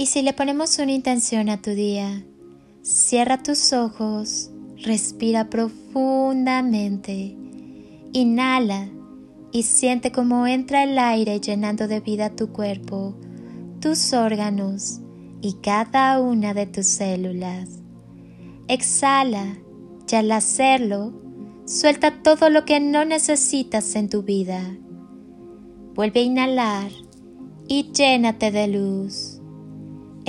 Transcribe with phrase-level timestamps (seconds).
[0.00, 2.24] Y si le ponemos una intención a tu día,
[2.80, 7.36] cierra tus ojos, respira profundamente,
[8.14, 8.88] inhala
[9.52, 13.14] y siente cómo entra el aire llenando de vida tu cuerpo,
[13.80, 15.02] tus órganos
[15.42, 17.68] y cada una de tus células.
[18.68, 19.58] Exhala
[20.10, 21.12] y al hacerlo,
[21.66, 24.62] suelta todo lo que no necesitas en tu vida.
[25.94, 26.90] Vuelve a inhalar
[27.68, 29.29] y llénate de luz.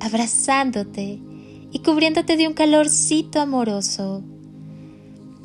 [0.00, 1.20] abrazándote
[1.72, 4.22] y cubriéndote de un calorcito amoroso.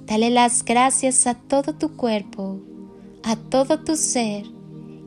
[0.05, 2.59] Dale las gracias a todo tu cuerpo,
[3.23, 4.45] a todo tu ser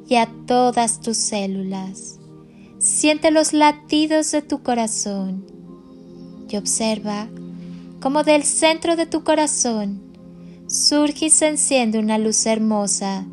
[0.09, 2.19] y a todas tus células.
[2.79, 5.45] Siente los latidos de tu corazón
[6.49, 7.29] y observa
[8.01, 10.01] cómo del centro de tu corazón
[10.67, 13.25] surge y se enciende una luz hermosa,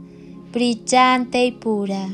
[0.52, 2.08] brillante y pura.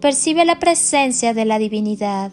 [0.00, 2.32] Percibe la presencia de la divinidad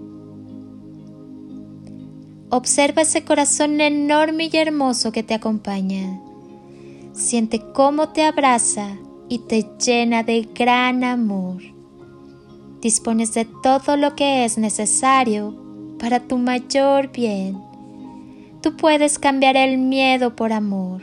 [2.51, 6.21] Observa ese corazón enorme y hermoso que te acompaña.
[7.13, 8.97] Siente cómo te abraza
[9.29, 11.63] y te llena de gran amor.
[12.81, 15.55] Dispones de todo lo que es necesario
[15.97, 17.59] para tu mayor bien.
[18.61, 21.01] Tú puedes cambiar el miedo por amor.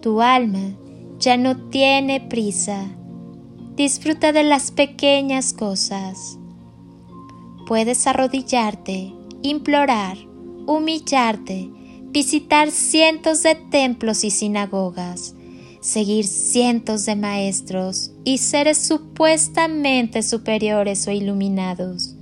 [0.00, 0.74] Tu alma
[1.18, 2.86] ya no tiene prisa
[3.80, 6.38] Disfruta de las pequeñas cosas.
[7.66, 10.18] Puedes arrodillarte, implorar,
[10.66, 11.70] humillarte,
[12.12, 15.34] visitar cientos de templos y sinagogas,
[15.80, 22.16] seguir cientos de maestros y seres supuestamente superiores o iluminados.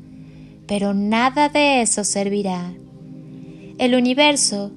[0.66, 2.74] Pero nada de eso servirá.
[3.78, 4.72] El universo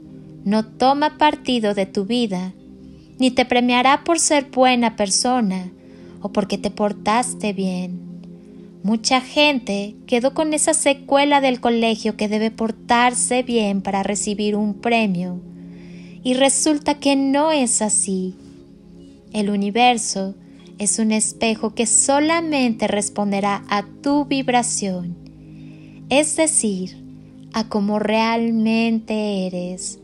[0.45, 2.53] no toma partido de tu vida,
[3.19, 5.71] ni te premiará por ser buena persona,
[6.21, 8.10] o porque te portaste bien.
[8.84, 14.74] Mucha gente quedó con esa secuela del colegio que debe portarse bien para recibir un
[14.74, 15.40] premio.
[16.24, 18.36] Y resulta que no es así.
[19.34, 20.36] El universo
[20.80, 25.16] es un espejo que solamente responderá a tu vibración,
[26.09, 27.06] es decir,
[27.53, 30.00] a cómo realmente eres.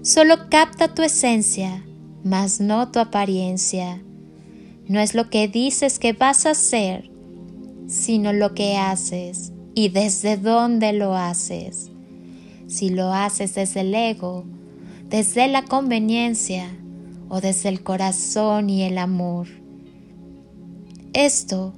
[0.00, 1.84] Solo capta tu esencia,
[2.24, 4.02] mas no tu apariencia.
[4.88, 7.10] No es lo que dices que vas a hacer,
[7.88, 11.90] sino lo que haces y desde dónde lo haces.
[12.68, 14.44] Si lo haces desde el ego,
[15.08, 16.68] desde la conveniencia
[17.28, 19.48] o desde el corazón y el amor.
[21.14, 21.72] Esto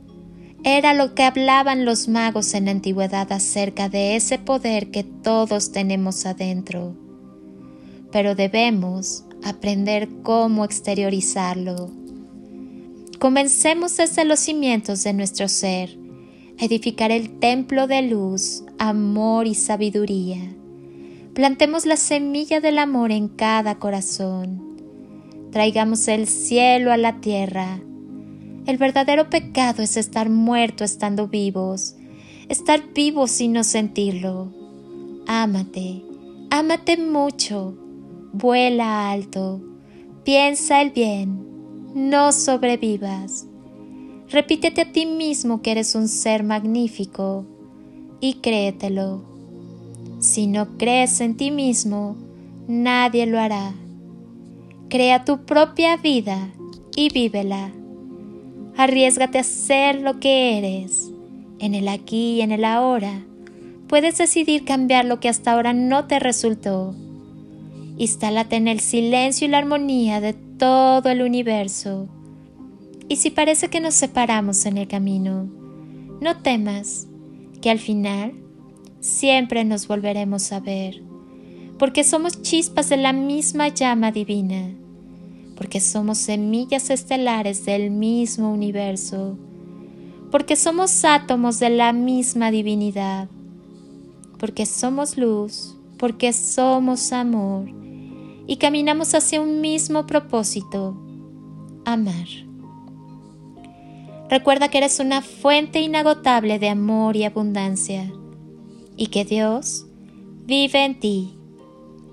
[0.64, 5.72] era lo que hablaban los magos en la antigüedad acerca de ese poder que todos
[5.72, 6.94] tenemos adentro.
[8.10, 11.90] Pero debemos aprender cómo exteriorizarlo.
[13.18, 15.99] Comencemos desde los cimientos de nuestro ser,
[16.60, 20.38] edificar el templo de luz, amor y sabiduría.
[21.34, 24.76] Plantemos la semilla del amor en cada corazón.
[25.52, 27.80] Traigamos el cielo a la tierra.
[28.66, 31.96] El verdadero pecado es estar muerto estando vivos,
[32.48, 34.52] estar vivos sin no sentirlo.
[35.26, 36.02] Ámate,
[36.50, 37.74] ámate mucho,
[38.32, 39.60] vuela alto,
[40.24, 41.50] piensa el bien
[41.94, 43.46] no sobrevivas.
[44.30, 47.44] Repítete a ti mismo que eres un ser magnífico
[48.20, 49.22] y créetelo.
[50.20, 52.14] Si no crees en ti mismo,
[52.68, 53.72] nadie lo hará.
[54.88, 56.48] Crea tu propia vida
[56.94, 57.72] y vívela.
[58.76, 61.10] Arriesgate a ser lo que eres,
[61.58, 63.24] en el aquí y en el ahora.
[63.88, 66.94] Puedes decidir cambiar lo que hasta ahora no te resultó.
[67.98, 72.08] Instálate en el silencio y la armonía de todo el universo.
[73.10, 75.48] Y si parece que nos separamos en el camino,
[76.20, 77.08] no temas,
[77.60, 78.34] que al final
[79.00, 81.02] siempre nos volveremos a ver.
[81.76, 84.70] porque somos chispas de la misma llama divina,
[85.56, 89.38] porque somos semillas estelares del mismo universo,
[90.30, 93.28] porque somos átomos de la misma divinidad,
[94.38, 97.64] porque somos luz, porque somos amor
[98.46, 100.94] y caminamos hacia un mismo propósito,
[101.86, 102.49] amar.
[104.30, 108.12] Recuerda que eres una fuente inagotable de amor y abundancia
[108.96, 109.86] y que Dios
[110.46, 111.34] vive en ti.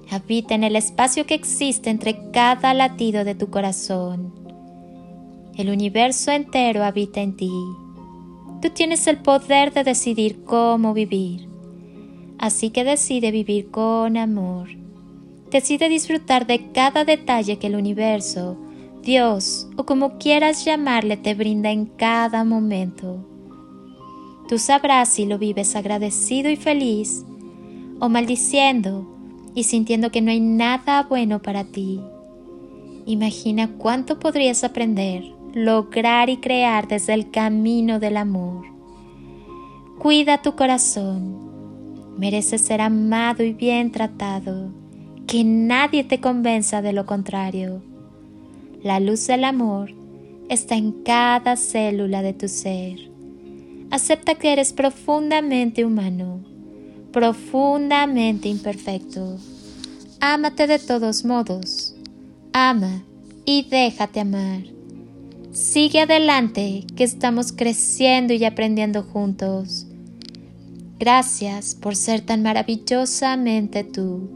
[0.10, 4.34] Habita en el espacio que existe entre cada latido de tu corazón.
[5.56, 7.52] El universo entero habita en ti.
[8.64, 11.48] Tú tienes el poder de decidir cómo vivir.
[12.40, 14.70] Así que decide vivir con amor.
[15.52, 18.58] Decide disfrutar de cada detalle que el universo
[19.04, 23.26] Dios o como quieras llamarle te brinda en cada momento.
[24.48, 27.26] Tú sabrás si lo vives agradecido y feliz
[28.00, 29.08] o maldiciendo
[29.56, 32.00] y sintiendo que no hay nada bueno para ti.
[33.06, 35.24] Imagina cuánto podrías aprender,
[35.54, 38.66] lograr y crear desde el camino del amor.
[39.98, 41.48] Cuida tu corazón.
[42.18, 44.72] Mereces ser amado y bien tratado.
[45.26, 47.82] Que nadie te convenza de lo contrario.
[48.84, 49.92] La luz del amor
[50.50, 53.10] está en cada célula de tu ser.
[53.90, 56.42] Acepta que eres profundamente humano,
[57.12, 59.38] profundamente imperfecto.
[60.20, 61.96] Ámate de todos modos.
[62.54, 63.04] Ama
[63.46, 64.62] y déjate amar.
[65.52, 69.88] Sigue adelante, que estamos creciendo y aprendiendo juntos.
[71.00, 74.30] Gracias por ser tan maravillosamente tú.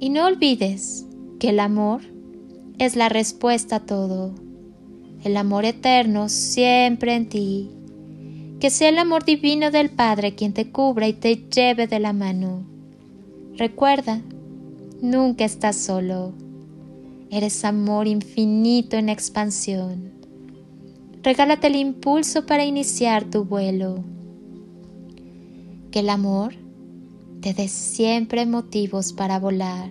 [0.00, 1.04] Y no olvides
[1.38, 2.15] que el amor
[2.78, 4.34] es la respuesta a todo.
[5.24, 7.70] El amor eterno siempre en ti.
[8.60, 12.12] Que sea el amor divino del Padre quien te cubra y te lleve de la
[12.12, 12.64] mano.
[13.56, 14.20] Recuerda,
[15.00, 16.32] nunca estás solo.
[17.30, 20.12] Eres amor infinito en expansión.
[21.22, 24.04] Regálate el impulso para iniciar tu vuelo.
[25.90, 26.54] Que el amor
[27.40, 29.90] te dé siempre motivos para volar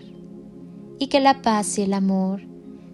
[1.00, 2.55] y que la paz y el amor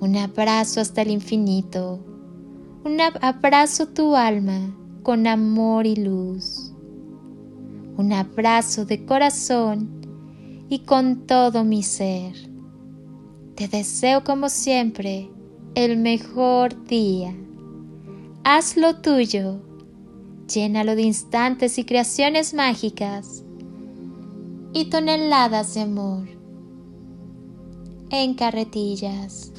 [0.00, 1.98] un abrazo hasta el infinito,
[2.84, 6.72] un abrazo tu alma con amor y luz,
[7.96, 9.88] un abrazo de corazón
[10.68, 12.34] y con todo mi ser.
[13.56, 15.30] Te deseo como siempre
[15.74, 17.34] el mejor día.
[18.44, 19.60] Hazlo tuyo,
[20.46, 23.42] llénalo de instantes y creaciones mágicas
[24.72, 26.28] y toneladas de amor
[28.10, 29.52] en carretillas.